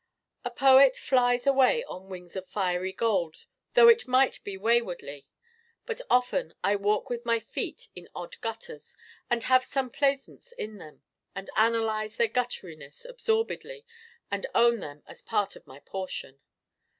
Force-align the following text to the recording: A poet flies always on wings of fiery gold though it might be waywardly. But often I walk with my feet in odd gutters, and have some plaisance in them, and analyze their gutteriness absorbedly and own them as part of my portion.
A 0.43 0.49
poet 0.49 0.97
flies 0.97 1.45
always 1.45 1.83
on 1.87 2.09
wings 2.09 2.35
of 2.35 2.47
fiery 2.49 2.91
gold 2.91 3.45
though 3.75 3.87
it 3.87 4.07
might 4.07 4.43
be 4.43 4.57
waywardly. 4.57 5.27
But 5.85 6.01
often 6.09 6.55
I 6.63 6.75
walk 6.75 7.07
with 7.07 7.23
my 7.23 7.37
feet 7.37 7.87
in 7.93 8.09
odd 8.15 8.41
gutters, 8.41 8.97
and 9.29 9.43
have 9.43 9.63
some 9.63 9.91
plaisance 9.91 10.53
in 10.53 10.79
them, 10.79 11.03
and 11.35 11.51
analyze 11.55 12.17
their 12.17 12.27
gutteriness 12.29 13.05
absorbedly 13.05 13.85
and 14.31 14.47
own 14.55 14.79
them 14.79 15.03
as 15.05 15.21
part 15.21 15.55
of 15.55 15.67
my 15.67 15.79
portion. 15.79 16.39